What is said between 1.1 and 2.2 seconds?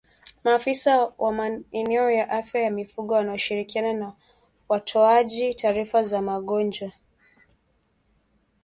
wa maeneo